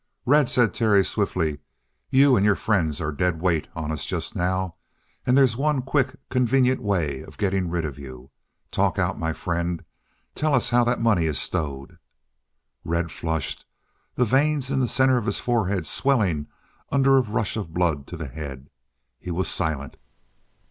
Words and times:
"Red," 0.25 0.49
said 0.49 0.73
Terry 0.73 1.05
swiftly, 1.05 1.59
"you 2.09 2.35
and 2.35 2.43
your 2.43 2.55
friend 2.55 2.99
are 2.99 3.09
a 3.09 3.15
dead 3.15 3.39
weight 3.39 3.67
on 3.75 3.91
us 3.91 4.03
just 4.03 4.35
now. 4.35 4.73
And 5.27 5.37
there's 5.37 5.55
one 5.55 5.83
quick, 5.83 6.15
convenient 6.27 6.81
way 6.81 7.21
of 7.21 7.37
getting 7.37 7.69
rid 7.69 7.85
of 7.85 7.99
you. 7.99 8.31
Talk 8.71 8.97
out, 8.97 9.19
my 9.19 9.31
friend. 9.31 9.85
Tell 10.33 10.55
us 10.55 10.71
how 10.71 10.83
that 10.85 10.99
money 10.99 11.25
is 11.27 11.37
stowed." 11.37 11.99
Red 12.83 13.11
flushed, 13.11 13.63
the 14.15 14.25
veins 14.25 14.71
in 14.71 14.79
the 14.79 14.87
center 14.87 15.17
of 15.17 15.27
his 15.27 15.39
forehead 15.39 15.85
swelling 15.85 16.47
under 16.91 17.15
a 17.17 17.21
rush 17.21 17.55
of 17.55 17.71
blood 17.71 18.07
to 18.07 18.17
the 18.17 18.27
head. 18.27 18.71
He 19.19 19.29
was 19.29 19.47
silent. 19.47 19.97